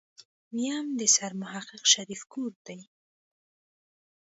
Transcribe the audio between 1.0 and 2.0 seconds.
سرمحقق